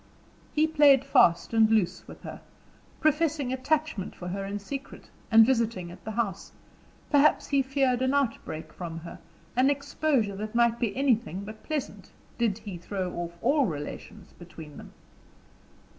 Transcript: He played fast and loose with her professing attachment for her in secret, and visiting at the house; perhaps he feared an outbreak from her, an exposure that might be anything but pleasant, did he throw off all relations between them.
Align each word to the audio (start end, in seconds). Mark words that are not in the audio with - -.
He 0.55 0.65
played 0.65 1.05
fast 1.05 1.53
and 1.53 1.69
loose 1.69 2.07
with 2.07 2.23
her 2.23 2.41
professing 2.99 3.53
attachment 3.53 4.15
for 4.15 4.29
her 4.29 4.43
in 4.43 4.57
secret, 4.57 5.11
and 5.29 5.45
visiting 5.45 5.91
at 5.91 6.03
the 6.05 6.09
house; 6.09 6.53
perhaps 7.11 7.49
he 7.49 7.61
feared 7.61 8.01
an 8.01 8.15
outbreak 8.15 8.73
from 8.73 9.01
her, 9.01 9.19
an 9.55 9.69
exposure 9.69 10.35
that 10.37 10.55
might 10.55 10.79
be 10.79 10.97
anything 10.97 11.43
but 11.43 11.61
pleasant, 11.61 12.09
did 12.39 12.57
he 12.57 12.77
throw 12.79 13.13
off 13.13 13.37
all 13.43 13.67
relations 13.67 14.33
between 14.39 14.77
them. 14.77 14.91